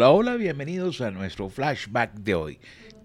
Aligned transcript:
Hola, 0.00 0.12
hola, 0.12 0.36
bienvenidos 0.36 1.02
a 1.02 1.10
nuestro 1.10 1.50
flashback 1.50 2.14
de 2.14 2.34
hoy. 2.34 2.58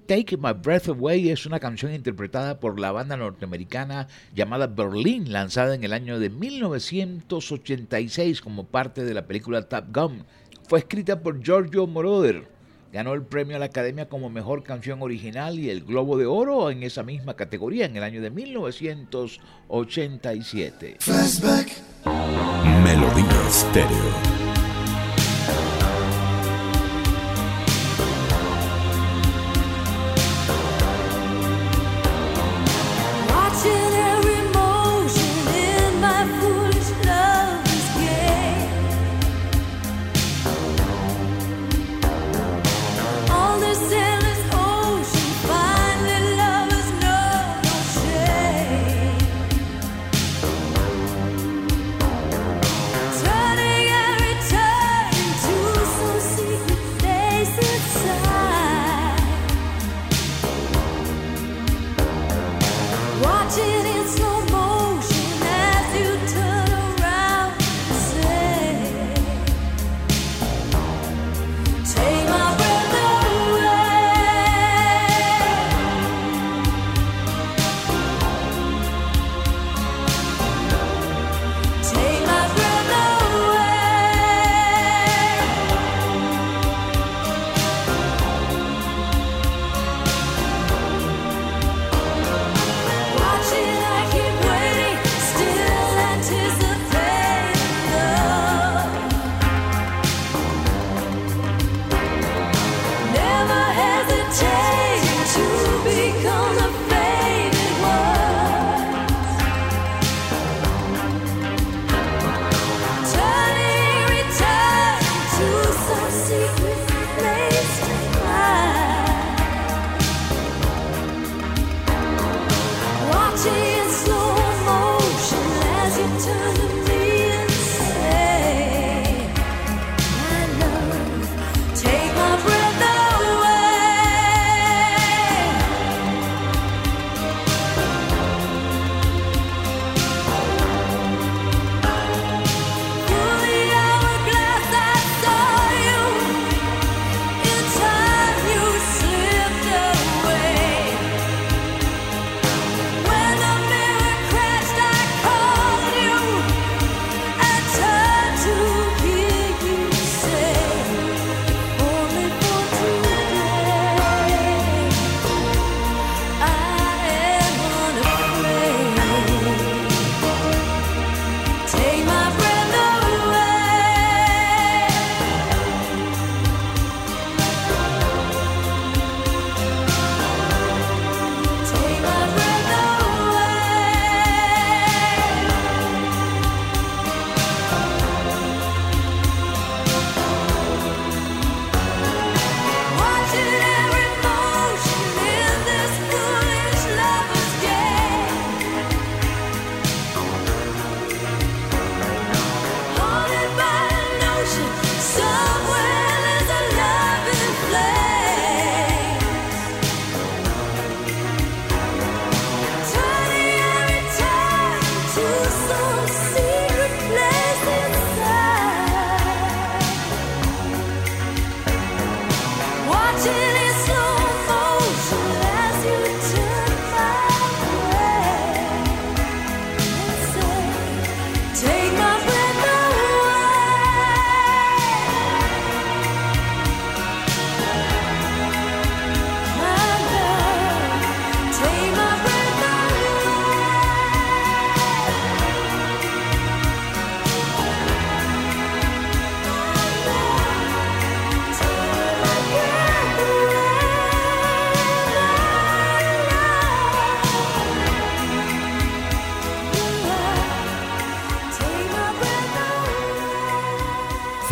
Take 0.07 0.37
My 0.37 0.53
Breath 0.53 0.87
Away 0.87 1.29
es 1.29 1.45
una 1.45 1.59
canción 1.59 1.93
interpretada 1.93 2.61
por 2.61 2.79
la 2.79 2.93
banda 2.93 3.17
norteamericana 3.17 4.07
llamada 4.33 4.67
Berlin, 4.67 5.33
lanzada 5.33 5.75
en 5.75 5.83
el 5.83 5.91
año 5.91 6.19
de 6.19 6.29
1986 6.29 8.39
como 8.39 8.67
parte 8.67 9.03
de 9.03 9.13
la 9.13 9.27
película 9.27 9.63
Top 9.63 9.93
Gun. 9.93 10.23
Fue 10.69 10.79
escrita 10.79 11.19
por 11.19 11.43
Giorgio 11.43 11.85
Moroder. 11.85 12.47
Ganó 12.93 13.13
el 13.13 13.23
premio 13.23 13.57
a 13.57 13.59
la 13.59 13.65
Academia 13.65 14.07
como 14.07 14.29
Mejor 14.29 14.63
Canción 14.63 15.01
Original 15.01 15.59
y 15.59 15.69
el 15.69 15.83
Globo 15.83 16.17
de 16.17 16.27
Oro 16.27 16.71
en 16.71 16.81
esa 16.81 17.03
misma 17.03 17.35
categoría 17.35 17.87
en 17.87 17.97
el 17.97 18.03
año 18.03 18.21
de 18.21 18.29
1987. 18.29 20.95
Flashback. 21.01 21.73
Melodía 22.85 23.49
Stereo. 23.49 24.44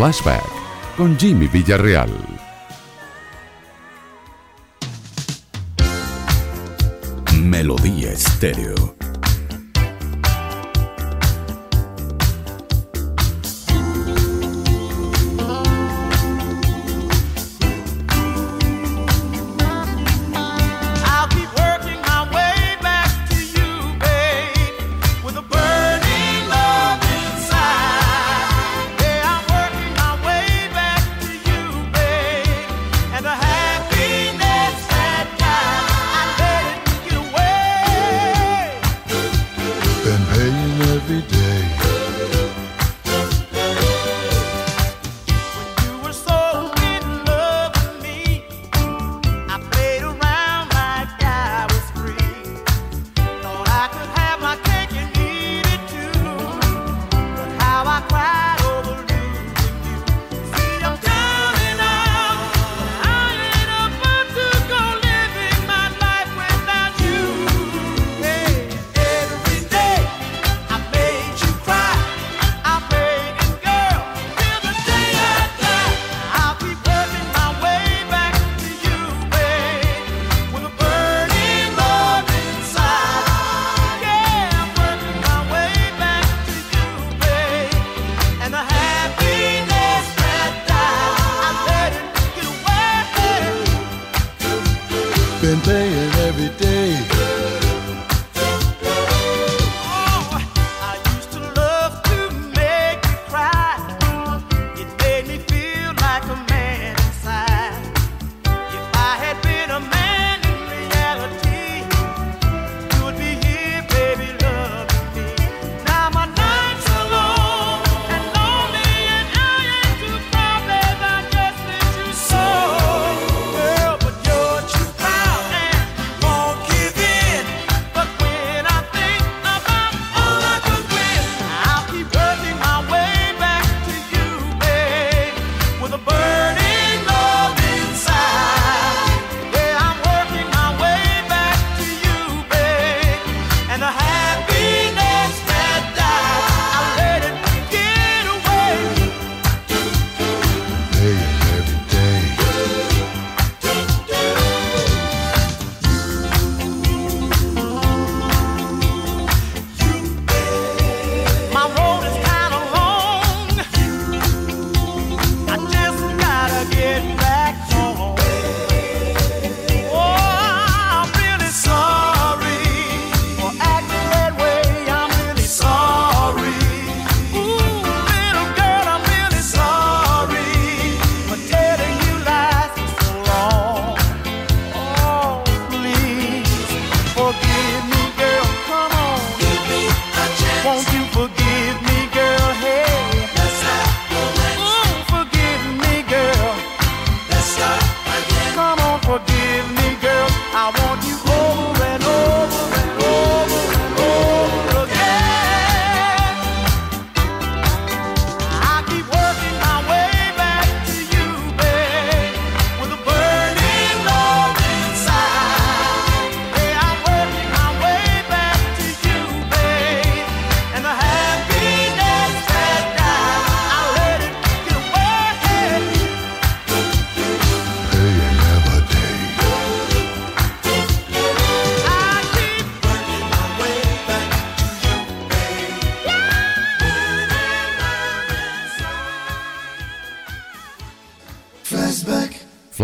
Flashback 0.04 0.44
con 0.98 1.18
Jimmy 1.18 1.48
Villarreal. 1.48 2.10
Melodía 7.34 8.12
estéreo. 8.12 8.73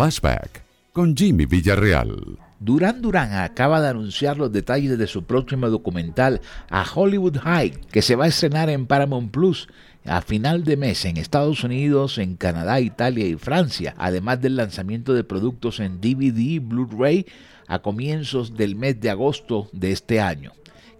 Flashback 0.00 0.62
con 0.94 1.14
Jimmy 1.14 1.44
Villarreal. 1.44 2.38
Duran 2.58 3.02
Duran 3.02 3.34
acaba 3.34 3.82
de 3.82 3.88
anunciar 3.88 4.38
los 4.38 4.50
detalles 4.50 4.96
de 4.96 5.06
su 5.06 5.24
próximo 5.24 5.68
documental 5.68 6.40
A 6.70 6.86
Hollywood 6.90 7.36
High, 7.36 7.72
que 7.92 8.00
se 8.00 8.16
va 8.16 8.24
a 8.24 8.28
estrenar 8.28 8.70
en 8.70 8.86
Paramount 8.86 9.30
Plus 9.30 9.68
a 10.06 10.22
final 10.22 10.64
de 10.64 10.78
mes 10.78 11.04
en 11.04 11.18
Estados 11.18 11.64
Unidos, 11.64 12.16
en 12.16 12.36
Canadá, 12.36 12.80
Italia 12.80 13.26
y 13.26 13.36
Francia, 13.36 13.94
además 13.98 14.40
del 14.40 14.56
lanzamiento 14.56 15.12
de 15.12 15.22
productos 15.22 15.80
en 15.80 16.00
DVD 16.00 16.38
y 16.38 16.58
Blu-ray 16.60 17.26
a 17.66 17.80
comienzos 17.80 18.56
del 18.56 18.76
mes 18.76 18.98
de 19.02 19.10
agosto 19.10 19.68
de 19.72 19.92
este 19.92 20.18
año, 20.22 20.52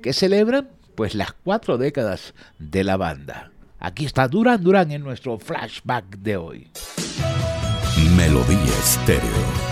que 0.03 0.13
celebran 0.13 0.69
pues 0.95 1.15
las 1.15 1.33
cuatro 1.33 1.79
décadas 1.79 2.35
de 2.59 2.85
la 2.85 2.99
banda. 2.99 3.51
Aquí 3.79 4.05
está 4.05 4.29
Duran 4.29 4.63
Duran 4.63 4.93
en 4.93 5.03
nuestro 5.03 5.39
flashback 5.39 6.19
de 6.19 6.37
hoy. 6.37 6.71
Melodía 8.21 8.77
Estéreo. 8.85 9.70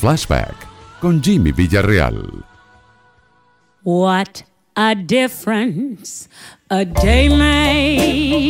Flashback 0.00 0.54
con 0.98 1.20
Jimmy 1.20 1.52
Villarreal. 1.52 2.42
What 3.82 4.42
a 4.74 4.94
difference 4.94 6.26
a 6.70 6.86
day 6.86 7.28
makes. 7.28 8.40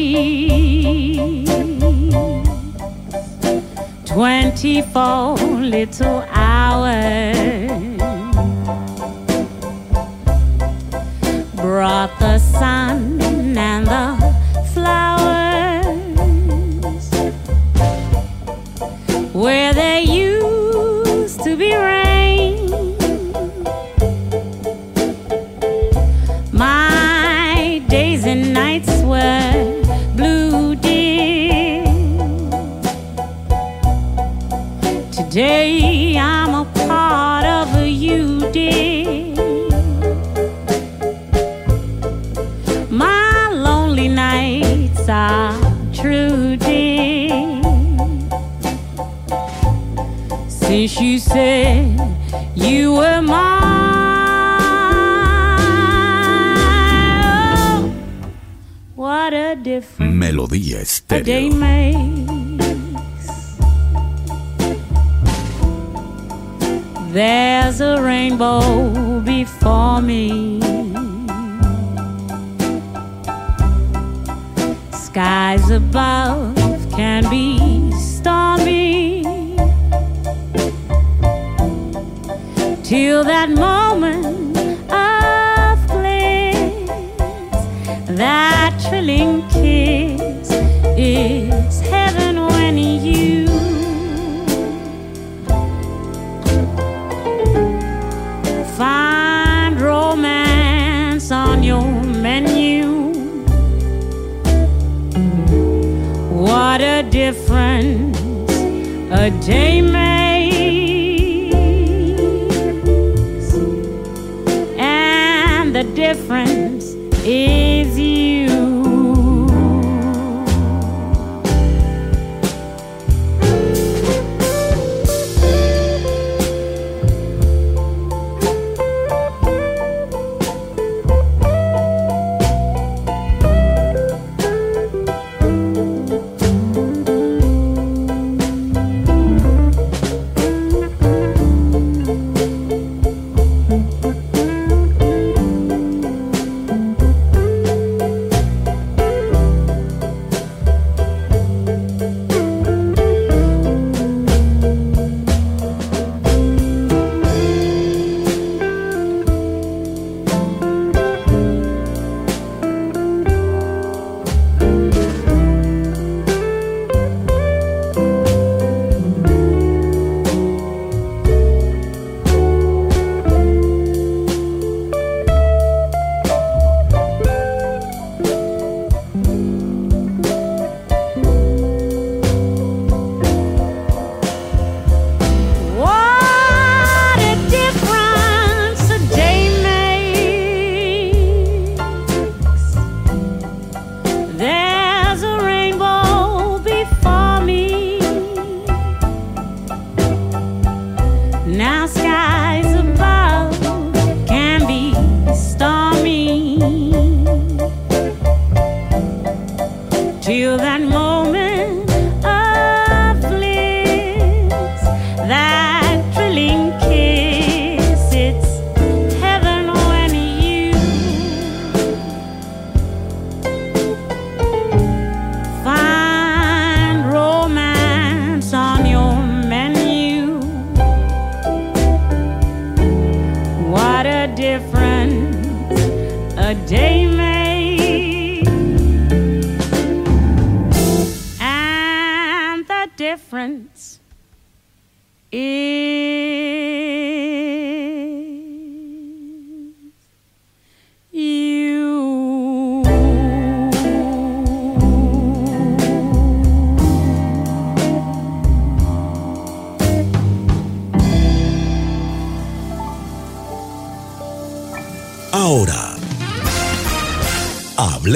24 4.06 5.36
little 5.58 6.22
hours. 6.30 7.29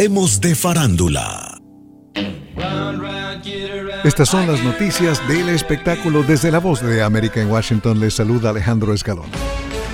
De 0.05 0.55
farándula. 0.55 1.59
Estas 4.05 4.29
son 4.29 4.47
las 4.47 4.63
noticias 4.63 5.27
del 5.27 5.49
espectáculo 5.49 6.23
desde 6.23 6.51
la 6.51 6.59
voz 6.59 6.83
de 6.83 7.03
América 7.03 7.41
en 7.41 7.51
Washington. 7.51 8.01
Les 8.01 8.13
saluda 8.13 8.51
Alejandro 8.51 8.93
Escalón. 8.93 9.31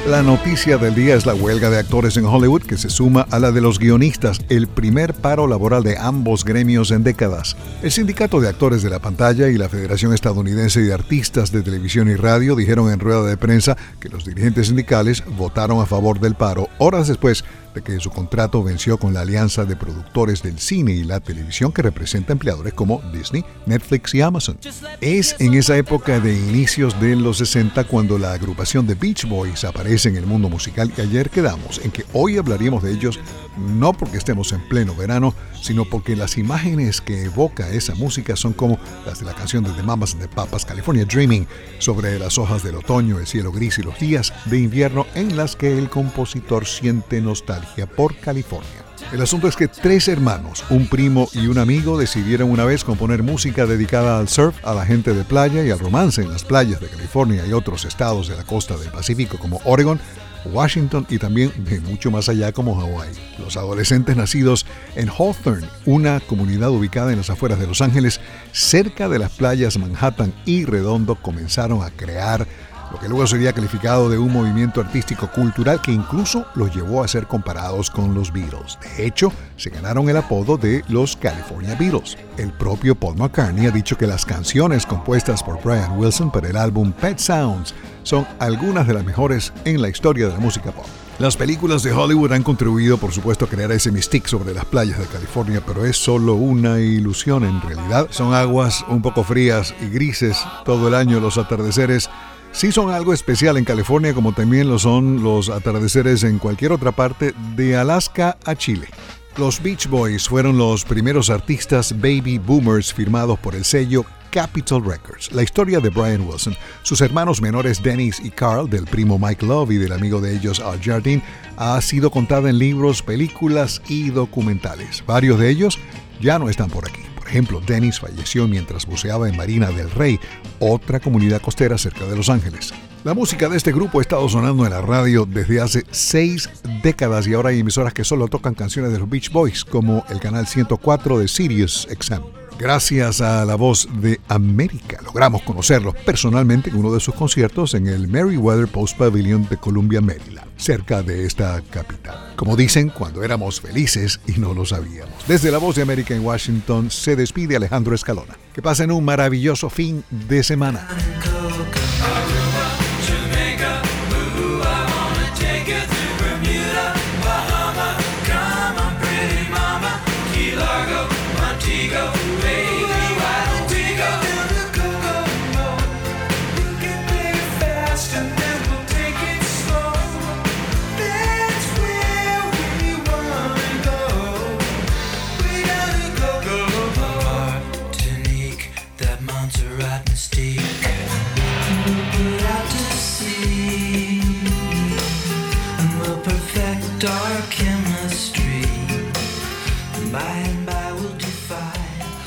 La 0.08 0.22
noticia 0.22 0.78
del 0.78 0.94
día 0.94 1.14
es 1.14 1.26
la 1.26 1.34
huelga 1.34 1.70
de 1.70 1.78
actores 1.78 2.16
en 2.16 2.24
Hollywood 2.24 2.62
que 2.62 2.78
se 2.78 2.88
suma 2.88 3.26
a 3.30 3.38
la 3.38 3.52
de 3.52 3.60
los 3.60 3.78
guionistas, 3.78 4.40
el 4.48 4.66
primer 4.66 5.14
paro 5.14 5.46
laboral 5.46 5.84
de 5.84 5.96
ambos 5.96 6.44
gremios 6.44 6.90
en 6.90 7.04
décadas. 7.04 7.54
El 7.82 7.92
Sindicato 7.92 8.40
de 8.40 8.48
Actores 8.48 8.82
de 8.82 8.90
la 8.90 8.98
Pantalla 8.98 9.48
y 9.48 9.58
la 9.58 9.68
Federación 9.68 10.12
Estadounidense 10.12 10.80
de 10.80 10.92
Artistas 10.92 11.52
de 11.52 11.62
Televisión 11.62 12.10
y 12.10 12.16
Radio 12.16 12.56
dijeron 12.56 12.90
en 12.90 12.98
rueda 12.98 13.24
de 13.24 13.36
prensa 13.36 13.76
que 14.00 14.08
los 14.08 14.24
dirigentes 14.24 14.68
sindicales 14.68 15.22
votaron 15.36 15.80
a 15.80 15.86
favor 15.86 16.18
del 16.18 16.34
paro 16.34 16.68
horas 16.78 17.06
después 17.06 17.44
de 17.69 17.69
que 17.72 18.00
su 18.00 18.10
contrato 18.10 18.62
venció 18.62 18.98
con 18.98 19.14
la 19.14 19.20
alianza 19.20 19.64
de 19.64 19.76
productores 19.76 20.42
del 20.42 20.58
cine 20.58 20.92
y 20.92 21.04
la 21.04 21.20
televisión 21.20 21.72
que 21.72 21.82
representa 21.82 22.32
empleadores 22.32 22.74
como 22.74 23.00
Disney, 23.12 23.44
Netflix 23.66 24.14
y 24.14 24.20
Amazon. 24.20 24.58
Es 25.00 25.36
en 25.38 25.54
esa 25.54 25.76
época 25.76 26.20
de 26.20 26.34
inicios 26.34 27.00
de 27.00 27.16
los 27.16 27.38
60 27.38 27.84
cuando 27.84 28.18
la 28.18 28.32
agrupación 28.32 28.86
de 28.86 28.94
Beach 28.94 29.26
Boys 29.26 29.64
aparece 29.64 30.08
en 30.08 30.16
el 30.16 30.26
mundo 30.26 30.48
musical 30.48 30.92
y 30.96 31.00
ayer 31.00 31.30
quedamos 31.30 31.80
en 31.84 31.90
que 31.90 32.04
hoy 32.12 32.38
hablaríamos 32.38 32.82
de 32.82 32.92
ellos 32.92 33.20
no 33.56 33.92
porque 33.92 34.18
estemos 34.18 34.52
en 34.52 34.60
pleno 34.68 34.94
verano, 34.94 35.34
sino 35.60 35.84
porque 35.84 36.16
las 36.16 36.38
imágenes 36.38 37.00
que 37.00 37.24
evoca 37.24 37.68
esa 37.70 37.94
música 37.94 38.36
son 38.36 38.52
como 38.52 38.78
las 39.06 39.20
de 39.20 39.26
la 39.26 39.34
canción 39.34 39.64
de 39.64 39.70
The 39.72 39.82
Mamas 39.82 40.16
the 40.16 40.28
Papas 40.28 40.64
California 40.64 41.04
Dreaming 41.04 41.46
sobre 41.78 42.18
las 42.18 42.38
hojas 42.38 42.62
del 42.62 42.76
otoño, 42.76 43.18
el 43.18 43.26
cielo 43.26 43.52
gris 43.52 43.78
y 43.78 43.82
los 43.82 43.98
días 43.98 44.32
de 44.46 44.58
invierno 44.58 45.06
en 45.14 45.36
las 45.36 45.56
que 45.56 45.76
el 45.76 45.88
compositor 45.88 46.66
siente 46.66 47.20
nostalgia 47.20 47.86
por 47.86 48.16
California. 48.16 48.90
El 49.12 49.22
asunto 49.22 49.48
es 49.48 49.56
que 49.56 49.66
tres 49.66 50.06
hermanos, 50.06 50.64
un 50.70 50.86
primo 50.86 51.28
y 51.32 51.48
un 51.48 51.58
amigo, 51.58 51.98
decidieron 51.98 52.48
una 52.48 52.64
vez 52.64 52.84
componer 52.84 53.24
música 53.24 53.66
dedicada 53.66 54.20
al 54.20 54.28
surf, 54.28 54.54
a 54.64 54.72
la 54.72 54.86
gente 54.86 55.14
de 55.14 55.24
playa 55.24 55.64
y 55.64 55.70
al 55.70 55.80
romance 55.80 56.22
en 56.22 56.30
las 56.30 56.44
playas 56.44 56.80
de 56.80 56.86
California 56.86 57.44
y 57.44 57.52
otros 57.52 57.84
estados 57.84 58.28
de 58.28 58.36
la 58.36 58.44
costa 58.44 58.76
del 58.76 58.90
Pacífico 58.90 59.36
como 59.38 59.60
Oregon, 59.64 59.98
Washington 60.46 61.06
y 61.08 61.18
también 61.18 61.52
de 61.64 61.80
mucho 61.80 62.10
más 62.10 62.28
allá 62.28 62.52
como 62.52 62.74
Hawái. 62.78 63.10
Los 63.38 63.56
adolescentes 63.56 64.16
nacidos 64.16 64.66
en 64.96 65.08
Hawthorne, 65.08 65.66
una 65.86 66.20
comunidad 66.20 66.70
ubicada 66.70 67.12
en 67.12 67.18
las 67.18 67.30
afueras 67.30 67.58
de 67.58 67.66
Los 67.66 67.80
Ángeles, 67.80 68.20
cerca 68.52 69.08
de 69.08 69.18
las 69.18 69.32
playas 69.32 69.78
Manhattan 69.78 70.32
y 70.44 70.64
Redondo, 70.64 71.16
comenzaron 71.16 71.82
a 71.82 71.90
crear 71.90 72.46
lo 72.90 72.98
que 72.98 73.08
luego 73.08 73.26
sería 73.26 73.52
calificado 73.52 74.08
de 74.08 74.18
un 74.18 74.32
movimiento 74.32 74.80
artístico 74.80 75.30
cultural 75.30 75.80
que 75.80 75.92
incluso 75.92 76.46
los 76.54 76.74
llevó 76.74 77.02
a 77.02 77.08
ser 77.08 77.26
comparados 77.26 77.90
con 77.90 78.14
los 78.14 78.32
Beatles. 78.32 78.78
De 78.96 79.06
hecho, 79.06 79.32
se 79.56 79.70
ganaron 79.70 80.08
el 80.08 80.16
apodo 80.16 80.56
de 80.56 80.84
los 80.88 81.16
California 81.16 81.74
Beatles. 81.74 82.16
El 82.36 82.52
propio 82.52 82.94
Paul 82.94 83.16
McCartney 83.16 83.66
ha 83.66 83.70
dicho 83.70 83.96
que 83.96 84.06
las 84.06 84.24
canciones 84.24 84.86
compuestas 84.86 85.42
por 85.42 85.62
Brian 85.62 85.98
Wilson 85.98 86.30
para 86.30 86.48
el 86.48 86.56
álbum 86.56 86.92
Pet 86.92 87.18
Sounds 87.18 87.74
son 88.02 88.26
algunas 88.38 88.86
de 88.86 88.94
las 88.94 89.04
mejores 89.04 89.52
en 89.64 89.82
la 89.82 89.88
historia 89.88 90.26
de 90.26 90.32
la 90.32 90.40
música 90.40 90.72
pop. 90.72 90.86
Las 91.20 91.36
películas 91.36 91.82
de 91.82 91.92
Hollywood 91.92 92.32
han 92.32 92.42
contribuido, 92.42 92.96
por 92.96 93.12
supuesto, 93.12 93.44
a 93.44 93.48
crear 93.48 93.70
ese 93.72 93.92
mystique 93.92 94.26
sobre 94.26 94.54
las 94.54 94.64
playas 94.64 94.98
de 94.98 95.04
California, 95.04 95.62
pero 95.66 95.84
es 95.84 95.98
solo 95.98 96.32
una 96.32 96.80
ilusión 96.80 97.44
en 97.44 97.60
realidad. 97.60 98.08
Son 98.08 98.32
aguas 98.32 98.86
un 98.88 99.02
poco 99.02 99.22
frías 99.22 99.74
y 99.82 99.90
grises 99.90 100.38
todo 100.64 100.88
el 100.88 100.94
año 100.94 101.20
los 101.20 101.36
atardeceres 101.36 102.08
sí 102.52 102.72
son 102.72 102.90
algo 102.90 103.12
especial 103.12 103.56
en 103.56 103.64
California 103.64 104.14
como 104.14 104.32
también 104.32 104.68
lo 104.68 104.78
son 104.78 105.22
los 105.22 105.48
atardeceres 105.48 106.22
en 106.24 106.38
cualquier 106.38 106.72
otra 106.72 106.92
parte 106.92 107.34
de 107.56 107.76
Alaska 107.76 108.36
a 108.44 108.54
Chile. 108.54 108.88
Los 109.36 109.62
Beach 109.62 109.86
Boys 109.88 110.28
fueron 110.28 110.58
los 110.58 110.84
primeros 110.84 111.30
artistas 111.30 111.92
baby 112.00 112.38
boomers 112.38 112.92
firmados 112.92 113.38
por 113.38 113.54
el 113.54 113.64
sello 113.64 114.04
Capitol 114.30 114.84
Records. 114.84 115.32
La 115.32 115.42
historia 115.42 115.80
de 115.80 115.90
Brian 115.90 116.22
Wilson, 116.22 116.56
sus 116.82 117.00
hermanos 117.00 117.40
menores 117.40 117.82
Dennis 117.82 118.20
y 118.22 118.30
Carl, 118.30 118.68
del 118.68 118.84
primo 118.84 119.18
Mike 119.18 119.44
Love 119.44 119.72
y 119.72 119.76
del 119.76 119.92
amigo 119.92 120.20
de 120.20 120.34
ellos 120.34 120.60
Al 120.60 120.80
Jardine, 120.80 121.22
ha 121.56 121.80
sido 121.80 122.10
contada 122.10 122.48
en 122.50 122.58
libros, 122.58 123.02
películas 123.02 123.82
y 123.88 124.10
documentales. 124.10 125.04
Varios 125.06 125.38
de 125.38 125.50
ellos 125.50 125.78
ya 126.20 126.38
no 126.38 126.48
están 126.48 126.70
por 126.70 126.88
aquí. 126.88 127.09
Ejemplo, 127.30 127.60
Dennis 127.64 128.00
falleció 128.00 128.48
mientras 128.48 128.86
buceaba 128.86 129.28
en 129.28 129.36
Marina 129.36 129.70
del 129.70 129.88
Rey, 129.92 130.18
otra 130.58 130.98
comunidad 130.98 131.40
costera 131.40 131.78
cerca 131.78 132.04
de 132.06 132.16
Los 132.16 132.28
Ángeles. 132.28 132.74
La 133.04 133.14
música 133.14 133.48
de 133.48 133.56
este 133.56 133.70
grupo 133.70 134.00
ha 134.00 134.02
estado 134.02 134.28
sonando 134.28 134.64
en 134.64 134.72
la 134.72 134.80
radio 134.80 135.26
desde 135.26 135.60
hace 135.60 135.84
seis 135.92 136.50
décadas 136.82 137.28
y 137.28 137.34
ahora 137.34 137.50
hay 137.50 137.60
emisoras 137.60 137.94
que 137.94 138.02
solo 138.02 138.26
tocan 138.26 138.54
canciones 138.54 138.92
de 138.92 138.98
los 138.98 139.08
Beach 139.08 139.30
Boys, 139.30 139.64
como 139.64 140.04
el 140.08 140.18
canal 140.18 140.48
104 140.48 141.20
de 141.20 141.28
Sirius 141.28 141.86
XM. 141.88 142.39
Gracias 142.60 143.22
a 143.22 143.46
la 143.46 143.54
voz 143.54 143.88
de 144.02 144.20
América 144.28 145.00
logramos 145.02 145.40
conocerlos 145.42 145.94
personalmente 146.04 146.68
en 146.68 146.76
uno 146.76 146.92
de 146.92 147.00
sus 147.00 147.14
conciertos 147.14 147.72
en 147.72 147.86
el 147.86 148.06
Merriweather 148.06 148.68
Post 148.68 148.98
Pavilion 148.98 149.48
de 149.48 149.56
Columbia, 149.56 150.02
Maryland, 150.02 150.46
cerca 150.58 151.02
de 151.02 151.24
esta 151.24 151.62
capital. 151.70 152.34
Como 152.36 152.56
dicen, 152.56 152.90
cuando 152.90 153.24
éramos 153.24 153.62
felices 153.62 154.20
y 154.26 154.32
no 154.32 154.52
lo 154.52 154.66
sabíamos. 154.66 155.14
Desde 155.26 155.50
la 155.50 155.56
voz 155.56 155.76
de 155.76 155.82
América 155.82 156.14
en 156.14 156.22
Washington 156.22 156.90
se 156.90 157.16
despide 157.16 157.56
Alejandro 157.56 157.94
Escalona. 157.94 158.36
Que 158.52 158.60
pasen 158.60 158.92
un 158.92 159.06
maravilloso 159.06 159.70
fin 159.70 160.04
de 160.10 160.42
semana. 160.42 160.86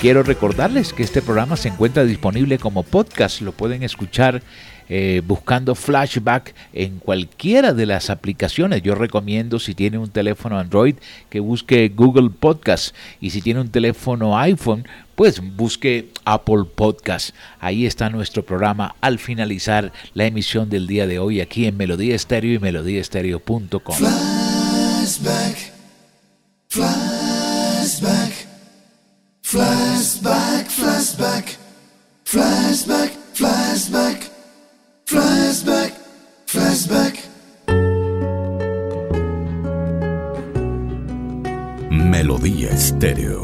Quiero 0.04 0.23
recordarles 0.23 0.91
que 0.91 1.04
este 1.04 1.21
programa 1.21 1.56
se 1.56 1.69
encuentra 1.69 2.04
disponible 2.04 2.60
como 2.60 2.84
podcast. 2.84 3.39
Lo 3.39 3.54
pueden 3.54 3.84
escuchar 3.84 4.41
eh, 4.89 5.22
buscando 5.26 5.76
Flashback 5.76 6.54
en 6.74 7.00
cualquiera 7.00 7.74
de 7.74 7.86
las 7.86 8.10
aplicaciones. 8.10 8.82
Yo 8.82 8.96
recomiendo 8.96 9.60
si 9.60 9.74
tiene 9.76 9.98
un 9.98 10.10
teléfono 10.10 10.60
Android 10.60 10.96
que 11.30 11.39
busque 11.39 11.89
Google 11.89 12.30
Podcast 12.30 12.96
y 13.19 13.30
si 13.32 13.41
tiene 13.41 13.62
un 13.62 13.69
teléfono 13.69 14.38
iPhone 14.38 14.86
pues 15.15 15.41
busque 15.56 16.10
Apple 16.26 16.63
Podcast. 16.76 17.36
Ahí 17.60 17.86
está 17.86 18.10
nuestro 18.10 18.43
programa 18.43 18.96
al 19.02 19.19
finalizar 19.19 19.91
la 20.13 20.26
emisión 20.26 20.69
del 20.69 20.88
día 20.88 21.08
de 21.08 21.19
hoy 21.19 21.41
aquí 21.41 21.65
en 21.65 21.78
Melodía 21.78 22.15
Estéreo 22.15 22.54
y 22.54 22.60
melodíaestéreo.com. 22.60 23.96
Flashback. 23.96 25.74
Flashback. 26.69 28.32
Flashback. 29.41 30.67
Flashback. 30.69 31.58
Flashback. 32.26 33.12
Flashback, 35.13 35.93
flashback. 36.47 37.15
Melody 41.91 42.65
Stereo. 42.76 43.43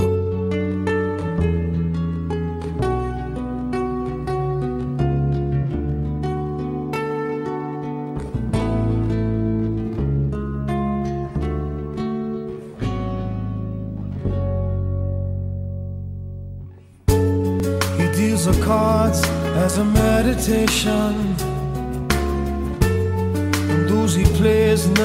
He 17.95 18.11
deals 18.17 18.45
the 18.45 18.59
cards 18.65 19.21
as 19.63 19.77
a 19.77 19.85
meditation. 19.85 21.48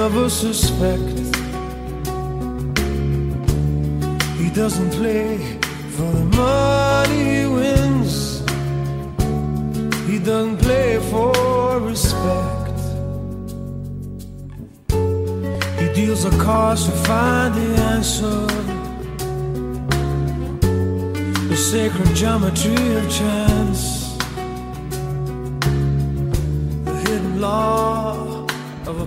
Never 0.09 0.29
suspect. 0.29 1.19
He 4.41 4.51
doesn't 4.61 4.91
play 5.01 5.39
for 5.97 6.11
the 6.19 6.27
money 6.37 7.21
he 7.37 7.47
wins. 7.47 8.41
He 10.11 10.19
doesn't 10.19 10.59
play 10.59 10.99
for 11.11 11.81
respect. 11.81 12.79
He 15.81 15.87
deals 15.99 16.25
the 16.29 16.37
cards 16.45 16.85
to 16.85 16.93
find 17.09 17.55
the 17.55 17.69
answer. 17.95 18.41
The 21.49 21.57
sacred 21.57 22.15
geometry 22.15 22.87
of 22.99 23.05
chance. 23.21 23.83
The 26.89 26.95
hidden 27.07 27.41
law 27.41 28.47
of 28.87 29.01
a 29.01 29.07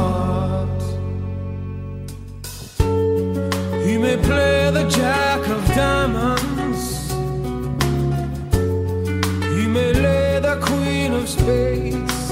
Play 4.17 4.69
the 4.71 4.87
jack 4.89 5.39
of 5.47 5.65
diamonds. 5.69 7.11
He 9.55 9.67
may 9.67 9.93
lay 9.93 10.39
the 10.39 10.59
queen 10.61 11.13
of 11.13 11.27
spades. 11.29 12.29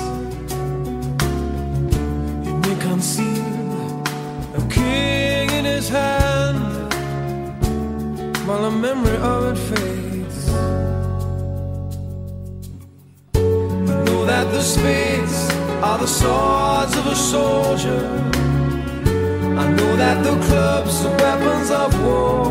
He 2.45 2.51
may 2.51 2.75
conceal 2.79 4.03
a 4.55 4.61
king 4.69 5.49
in 5.51 5.65
his 5.65 5.87
hand 5.89 6.93
while 8.45 8.69
the 8.69 8.71
memory 8.71 9.17
of 9.17 9.45
it 9.51 9.57
fades. 9.69 10.47
Know 14.05 14.25
that 14.25 14.51
the 14.51 14.61
spades 14.61 15.49
are 15.81 15.97
the 15.97 16.07
swords 16.07 16.95
of 16.97 17.07
a 17.07 17.15
soldier. 17.15 18.38
Know 19.79 19.95
that 19.95 20.17
the 20.23 20.35
clubs 20.47 21.05
are 21.05 21.15
weapons 21.23 21.71
of 21.71 21.89
war. 22.03 22.47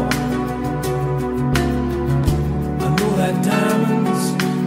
I 2.85 2.88
know 2.97 3.12
that 3.21 3.35
diamonds 3.45 4.25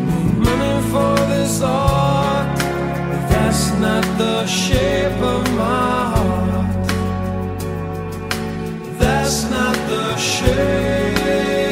need 0.07 0.35
money 0.47 0.75
for 0.91 1.15
this 1.33 1.61
art, 1.63 2.59
but 3.09 3.23
that's 3.31 3.71
not 3.85 4.03
the 4.19 4.45
shape 4.45 5.19
of 5.33 5.43
my 5.57 5.99
heart. 6.13 6.87
That's 8.99 9.37
not 9.49 9.75
the 9.89 10.15
shape, 10.17 11.70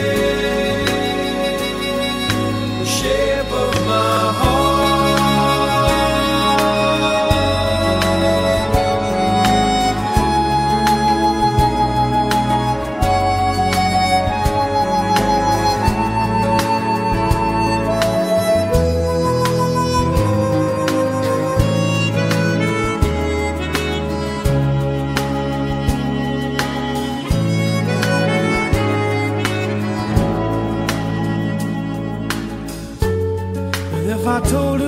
told 34.49 34.78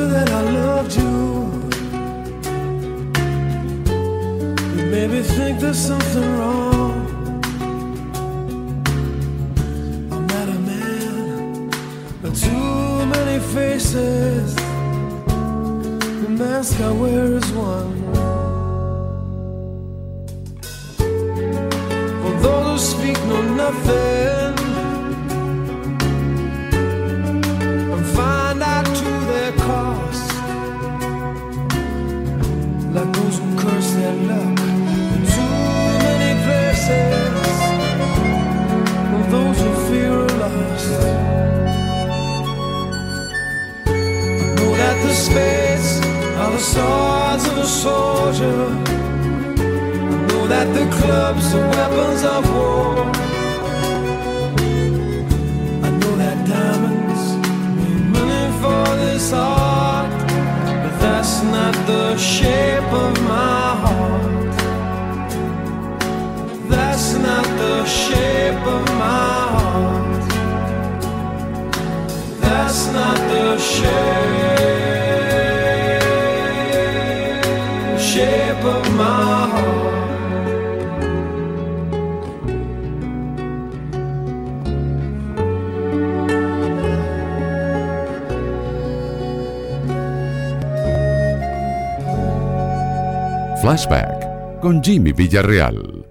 Flashback 93.72 94.60
con 94.60 94.84
Jimmy 94.84 95.14
Villarreal. 95.14 96.06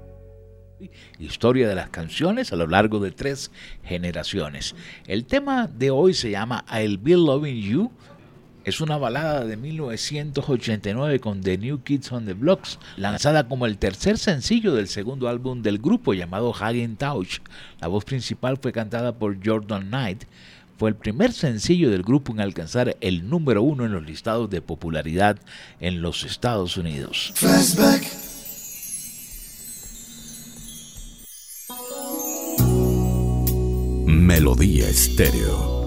Historia 1.19 1.69
de 1.69 1.75
las 1.75 1.91
canciones 1.91 2.55
a 2.55 2.57
lo 2.57 2.67
largo 2.67 3.01
de 3.01 3.11
tres 3.11 3.51
generaciones. 3.85 4.75
El 5.07 5.27
tema 5.27 5.67
de 5.67 5.91
hoy 5.91 6.15
se 6.15 6.31
llama 6.31 6.65
I'll 6.73 6.97
Be 6.97 7.19
Loving 7.19 7.61
You. 7.61 7.93
Es 8.65 8.81
una 8.81 8.97
balada 8.97 9.45
de 9.45 9.59
1989 9.59 11.21
con 11.21 11.43
The 11.43 11.59
New 11.59 11.83
Kids 11.83 12.11
on 12.13 12.25
the 12.25 12.33
Blocks, 12.33 12.79
lanzada 12.97 13.47
como 13.47 13.67
el 13.67 13.77
tercer 13.77 14.17
sencillo 14.17 14.75
del 14.75 14.89
segundo 14.89 15.29
álbum 15.29 15.61
del 15.61 15.81
grupo 15.81 16.15
llamado 16.15 16.55
Hagen 16.59 16.97
Touch. 16.97 17.41
La 17.79 17.89
voz 17.89 18.07
principal 18.07 18.57
fue 18.57 18.73
cantada 18.73 19.19
por 19.19 19.37
Jordan 19.47 19.89
Knight. 19.89 20.25
Fue 20.81 20.89
el 20.89 20.97
primer 20.97 21.35
sencillo 21.35 21.91
del 21.91 22.03
grupo 22.03 22.33
en 22.33 22.41
alcanzar 22.41 22.97
el 23.03 23.29
número 23.29 23.63
uno 23.63 23.85
en 23.85 23.93
los 23.93 24.03
listados 24.03 24.49
de 24.49 24.63
popularidad 24.63 25.39
en 25.79 26.01
los 26.01 26.25
Estados 26.25 26.79
Unidos. 26.79 27.33
Flashback. 27.35 28.03
Melodía 34.07 34.89
Estéreo. 34.89 35.80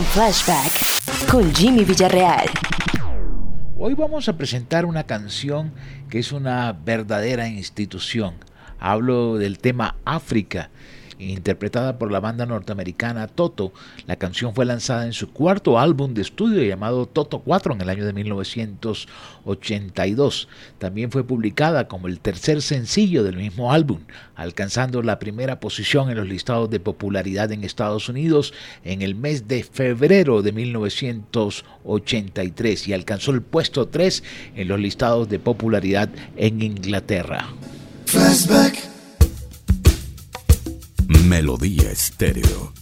Flashback 0.00 1.28
con 1.30 1.54
Jimmy 1.54 1.84
Villarreal. 1.84 2.48
Hoy 3.76 3.92
vamos 3.92 4.26
a 4.26 4.38
presentar 4.38 4.86
una 4.86 5.04
canción 5.04 5.74
que 6.08 6.18
es 6.18 6.32
una 6.32 6.72
verdadera 6.72 7.46
institución. 7.46 8.36
Hablo 8.80 9.36
del 9.36 9.58
tema 9.58 9.96
África, 10.06 10.70
interpretada 11.30 11.98
por 11.98 12.12
la 12.12 12.20
banda 12.20 12.46
norteamericana 12.46 13.26
Toto. 13.28 13.72
La 14.06 14.16
canción 14.16 14.54
fue 14.54 14.64
lanzada 14.64 15.04
en 15.06 15.12
su 15.12 15.30
cuarto 15.32 15.78
álbum 15.78 16.14
de 16.14 16.22
estudio 16.22 16.62
llamado 16.62 17.06
Toto 17.06 17.40
4 17.40 17.74
en 17.74 17.80
el 17.80 17.88
año 17.88 18.04
de 18.04 18.12
1982. 18.12 20.48
También 20.78 21.10
fue 21.10 21.24
publicada 21.24 21.88
como 21.88 22.06
el 22.08 22.20
tercer 22.20 22.60
sencillo 22.62 23.24
del 23.24 23.36
mismo 23.36 23.72
álbum, 23.72 24.00
alcanzando 24.34 25.02
la 25.02 25.18
primera 25.18 25.60
posición 25.60 26.10
en 26.10 26.16
los 26.16 26.28
listados 26.28 26.70
de 26.70 26.80
popularidad 26.80 27.52
en 27.52 27.62
Estados 27.64 28.08
Unidos 28.08 28.54
en 28.84 29.02
el 29.02 29.14
mes 29.14 29.46
de 29.48 29.64
febrero 29.64 30.42
de 30.42 30.52
1983 30.52 32.88
y 32.88 32.92
alcanzó 32.92 33.30
el 33.32 33.42
puesto 33.42 33.88
3 33.88 34.22
en 34.56 34.68
los 34.68 34.80
listados 34.80 35.28
de 35.28 35.38
popularidad 35.38 36.08
en 36.36 36.62
Inglaterra. 36.62 37.48
Melodía 41.08 41.90
Estéreo. 41.90 42.81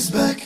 Flashback. 0.00 0.40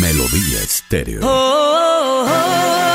Melodía 0.00 0.62
Estéreo. 0.62 1.20
Oh, 1.22 1.26
oh, 1.26 2.26
oh, 2.28 2.89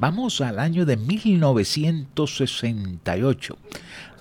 Vamos 0.00 0.40
al 0.40 0.58
año 0.58 0.84
de 0.86 0.96
1968. 0.96 3.58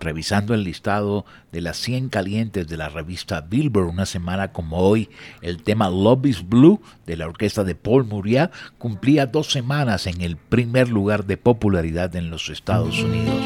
Revisando 0.01 0.53
el 0.53 0.65
listado 0.65 1.25
de 1.53 1.61
las 1.61 1.77
100 1.77 2.09
calientes 2.09 2.67
de 2.67 2.75
la 2.75 2.89
revista 2.89 3.39
Billboard, 3.39 3.87
una 3.87 4.05
semana 4.05 4.51
como 4.51 4.79
hoy, 4.79 5.09
el 5.41 5.63
tema 5.63 5.89
Love 5.89 6.25
is 6.25 6.45
Blue 6.47 6.81
de 7.05 7.15
la 7.15 7.27
orquesta 7.27 7.63
de 7.63 7.75
Paul 7.75 8.03
Muriel 8.03 8.49
cumplía 8.77 9.25
dos 9.25 9.53
semanas 9.53 10.05
en 10.05 10.19
el 10.19 10.35
primer 10.35 10.89
lugar 10.89 11.25
de 11.25 11.37
popularidad 11.37 12.13
en 12.17 12.29
los 12.29 12.49
Estados 12.49 13.01
Unidos. 13.01 13.41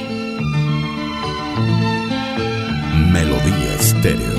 Melodía 3.12 3.76
Estéreo. 3.76 4.33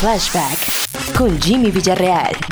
Flashback 0.00 1.12
con 1.14 1.38
Jimmy 1.38 1.70
Villarreal. 1.70 2.49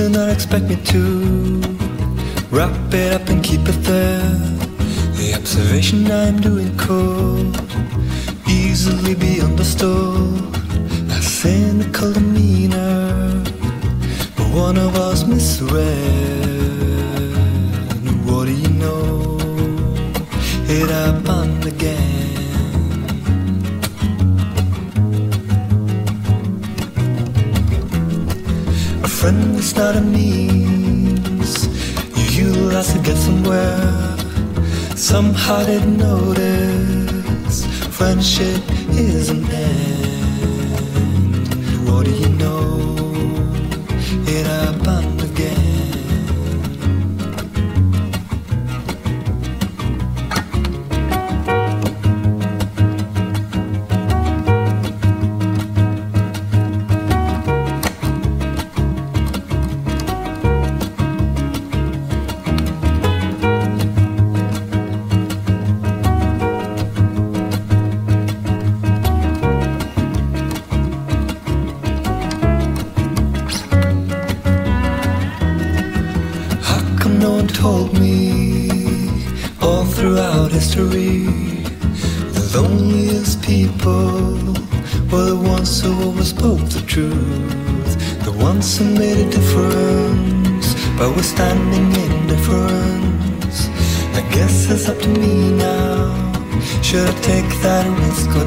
Do 0.00 0.08
not 0.08 0.30
expect 0.30 0.64
me 0.64 0.76
to 0.76 1.60
wrap 2.50 2.72
it 2.94 3.12
up 3.12 3.28
and 3.28 3.44
keep 3.44 3.60
it 3.68 3.80
there. 3.82 4.32
The 5.18 5.34
observation 5.36 6.10
I'm 6.10 6.40
doing 6.40 6.74
could 6.78 7.52
easily 8.48 9.14
be 9.14 9.42
understood. 9.42 10.56
A 11.10 11.20
cynical 11.20 12.14
demeanor, 12.14 13.44
but 14.36 14.48
one 14.54 14.78
of 14.78 14.96
us 14.96 15.26
misread. 15.26 16.49
Friend 29.20 29.54
is 29.56 29.76
not 29.76 29.96
a 29.96 30.00
means 30.00 31.66
you 32.16 32.46
utilize 32.46 32.90
to 32.94 32.98
get 33.00 33.18
somewhere. 33.18 34.16
Somehow 34.96 35.62
didn't 35.66 35.98
notice 35.98 37.66
friendship 37.98 38.62
is 38.88 39.28
an 39.28 39.44
end. 39.50 40.70
What 41.86 42.06
do 42.06 42.12
you 42.12 42.29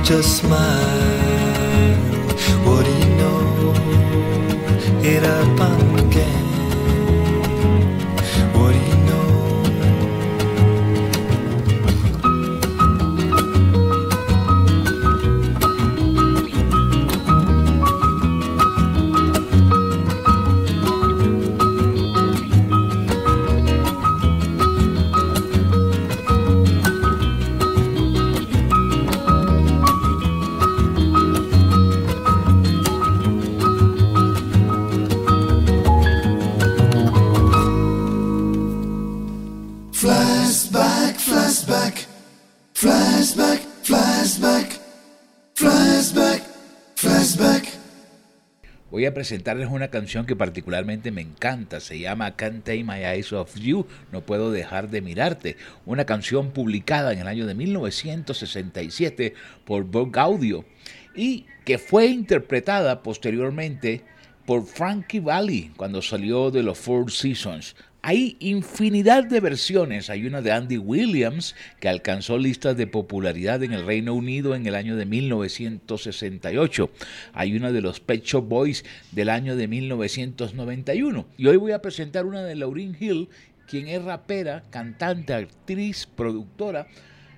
just 0.04 0.43
Voy 49.04 49.10
a 49.10 49.14
presentarles 49.14 49.68
una 49.68 49.89
canción 49.89 50.26
que 50.26 50.34
particularmente 50.34 51.12
me 51.12 51.20
encanta. 51.20 51.82
Se 51.82 51.99
llama 51.99 52.38
Can't 52.38 52.64
Take 52.64 52.86
My 52.86 53.04
Eyes 53.04 53.34
Off 53.34 53.60
You. 53.60 53.86
No 54.14 54.22
puedo 54.22 54.49
dejar 54.49 54.89
de 54.89 55.01
mirarte. 55.01 55.58
Una 55.86 56.06
canción 56.06 56.51
publicada 56.51 57.12
en 57.12 57.20
el 57.20 57.28
año 57.28 57.45
de 57.45 57.54
1967 57.54 59.34
por 59.66 59.84
Vogue 59.84 60.18
Audio 60.18 60.64
y 61.14 61.47
que 61.66 61.80
fue 61.80 62.06
interpretada 62.06 63.04
posteriormente 63.04 64.06
por 64.45 64.66
Frankie 64.66 65.20
Valli 65.20 65.74
cuando 65.76 66.01
salió 66.01 66.49
de 66.49 66.64
los 66.64 66.78
Four 66.78 67.12
Seasons. 67.12 67.76
Hay 68.06 68.36
infinidad 68.41 69.24
de 69.24 69.39
versiones. 69.39 70.10
Hay 70.10 70.26
una 70.26 70.41
de 70.41 70.51
Andy 70.51 70.78
Williams 70.78 71.56
que 71.80 71.88
alcanzó 71.88 72.38
listas 72.38 72.76
de 72.76 72.86
popularidad 72.86 73.64
en 73.64 73.72
el 73.72 73.86
Reino 73.86 74.14
Unido 74.14 74.56
en 74.56 74.68
el 74.68 74.76
año 74.76 74.97
de 74.97 75.06
1968. 75.06 76.89
Hay 77.32 77.56
una 77.56 77.72
de 77.72 77.80
los 77.80 78.01
Pet 78.01 78.22
Shop 78.26 78.45
Boys 78.45 78.84
del 79.14 79.30
año 79.30 79.56
de 79.56 79.70
1991. 79.70 81.26
Y 81.38 81.47
hoy 81.47 81.56
voy 81.56 81.72
a 81.72 81.82
presentar 81.82 82.26
una 82.26 82.43
de 82.43 82.56
Lauryn 82.56 82.97
Hill, 82.99 83.30
quien 83.70 83.88
es 83.88 84.04
rapera, 84.04 84.66
cantante, 84.70 85.34
actriz, 85.34 86.06
productora. 86.06 86.88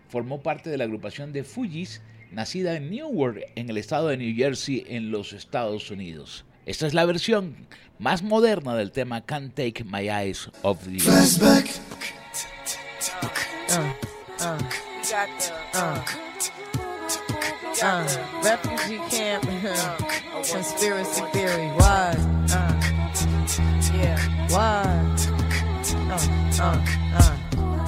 Formó 0.10 0.42
parte 0.42 0.72
de 0.72 0.80
la 0.80 0.86
agrupación 0.86 1.32
de 1.32 1.44
Fujis, 1.44 2.02
nacida 2.32 2.76
en 2.76 2.90
Newark, 2.90 3.52
en 3.54 3.70
el 3.70 3.78
estado 3.78 4.08
de 4.08 4.18
New 4.18 4.36
Jersey, 4.36 4.84
en 4.88 5.12
los 5.12 5.32
Estados 5.32 5.92
Unidos. 5.92 6.44
Esta 6.66 6.88
es 6.88 6.96
la 6.96 7.06
versión 7.06 7.56
más 8.00 8.24
moderna 8.24 8.76
del 8.76 8.92
tema 8.92 9.22
Can't 9.22 9.54
Take 9.54 9.84
My 9.84 10.10
Eyes 10.10 10.50
Off 10.64 10.88
You. 10.88 11.00
Flashback. 11.00 11.70
Uh, 13.72 13.94
uh, 14.42 14.58
uh, 17.84 18.04
refugee 18.44 19.00
camp, 19.10 19.44
conspiracy 20.52 21.22
theory. 21.34 21.68
Why? 21.78 22.16
Uh, 22.52 22.74
yeah. 23.94 24.18
Why? 24.50 24.84
Uh, 26.10 26.20
uh, 26.62 26.78
uh. 27.18 27.26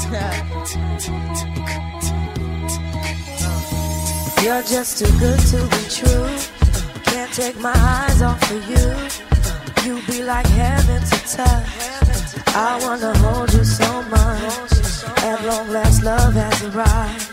You're 4.44 4.62
just 4.64 5.00
too 5.00 5.12
good 5.20 5.40
to 5.40 5.58
be 5.68 5.84
true. 5.90 6.30
Can't 7.04 7.34
take 7.34 7.60
my 7.60 7.74
eyes 7.76 8.22
off 8.22 8.52
of 8.52 8.70
you. 8.70 9.27
You 9.88 10.02
be 10.06 10.22
like 10.22 10.46
heaven 10.48 11.02
to 11.02 11.18
touch. 11.38 12.46
I 12.48 12.78
wanna 12.84 13.18
hold 13.20 13.54
you 13.54 13.64
so 13.64 14.02
much. 14.04 14.74
At 15.24 15.46
long 15.46 15.70
last, 15.70 16.04
love 16.04 16.34
has 16.34 16.62
arrived. 16.64 17.32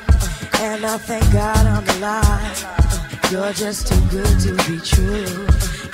And 0.61 0.87
I 0.87 0.97
thank 0.99 1.25
God 1.33 1.67
I'm 1.67 1.89
alive. 1.97 2.57
You're 3.33 3.53
just 3.55 3.89
too 3.89 4.01
good 4.09 4.39
to 4.47 4.53
be 4.71 4.79
true. 4.79 5.47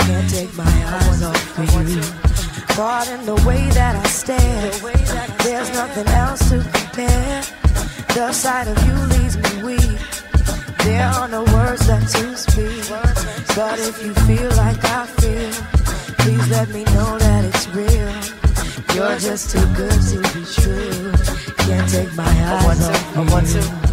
Can't 0.05 0.29
take 0.29 0.55
my 0.55 0.77
eyes 0.97 1.23
off 1.23 1.59
of 1.59 1.89
you. 1.89 2.05
In 3.15 3.25
the 3.25 3.43
way 3.47 3.63
that 3.71 3.97
I 3.97 4.07
stare. 4.09 4.71
There's 5.45 5.71
nothing 5.73 6.09
else 6.09 6.47
to 6.51 6.59
compare. 6.77 7.43
The 8.15 8.33
sight 8.35 8.69
of 8.69 8.77
you 8.87 8.97
leaves 9.17 9.37
me 9.45 9.63
weak. 9.63 10.01
There 10.85 11.09
are 11.09 11.29
no 11.29 11.43
words 11.57 11.89
left 11.89 12.13
to 12.17 12.37
speak. 12.37 12.85
But 13.57 13.79
if 13.79 14.05
you 14.05 14.13
feel 14.29 14.51
like 14.57 14.85
I 14.85 15.07
feel, 15.07 15.80
please 16.31 16.49
let 16.51 16.69
me 16.69 16.85
know 16.85 17.19
that 17.19 17.45
it's 17.45 17.67
real. 17.75 18.13
You're 18.95 19.19
just 19.19 19.51
too 19.51 19.67
good 19.75 20.01
to 20.11 20.19
be 20.33 20.45
true. 20.45 21.13
Can't 21.67 21.91
take 21.91 22.15
my 22.15 22.25
eyes 22.25 22.89
off 22.89 23.17
of 23.17 23.55
you. 23.55 23.90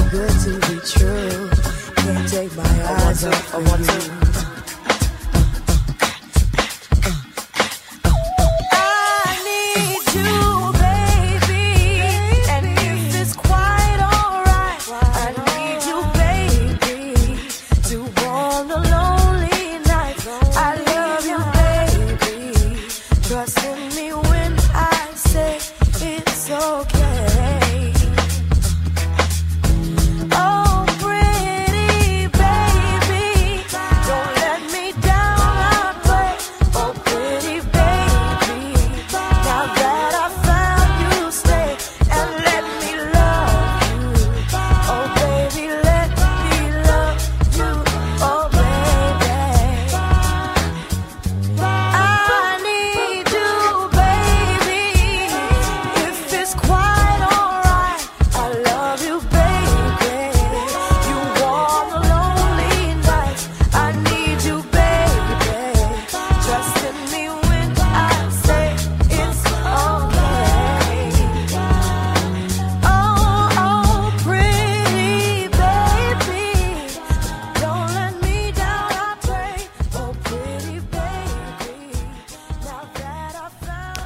Too 0.00 0.10
good 0.10 0.30
to 0.30 0.50
be 0.68 0.80
true. 0.86 1.50
Can't 1.96 2.28
take 2.28 2.56
my 2.56 2.64
eyes 2.64 3.24
off 3.24 3.54
of 3.54 4.14
you. 4.14 4.19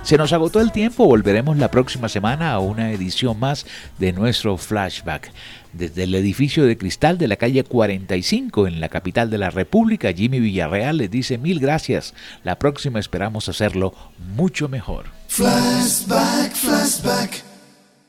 Se 0.05 0.19
nos 0.19 0.35
agotó 0.35 0.61
el 0.61 0.71
tiempo, 0.71 1.07
volveremos 1.07 1.57
la 1.57 1.71
próxima 1.71 2.11
semana 2.11 2.53
a 2.53 2.59
una 2.59 2.93
edición 2.93 3.41
más 3.41 3.65
de 3.99 4.13
nuestro 4.13 4.59
flashback. 4.59 5.33
Desde 5.73 6.03
el 6.03 6.15
edificio 6.15 6.67
de 6.67 6.77
cristal 6.77 7.17
de 7.17 7.27
la 7.27 7.37
calle 7.37 7.65
45 7.65 8.67
en 8.67 8.81
la 8.81 8.91
capital 8.91 9.31
de 9.31 9.39
la 9.39 9.49
República, 9.49 10.13
Jimmy 10.13 10.41
Villarreal 10.41 10.99
les 10.99 11.11
dice 11.11 11.39
mil 11.39 11.59
gracias. 11.59 12.13
La 12.43 12.59
próxima 12.59 13.01
esperamos 13.01 13.49
hacerlo 13.49 13.95
mucho 14.37 14.69
mejor. 14.69 15.07
Flashback, 15.29 16.53
flashback, 16.53 17.43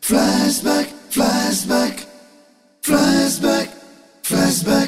flashback, 0.02 0.90
flashback, 1.10 2.08
flashback, 2.82 3.70
flashback. 4.22 4.85